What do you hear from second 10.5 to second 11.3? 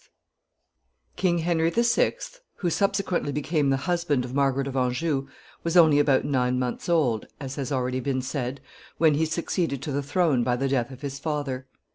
the death of his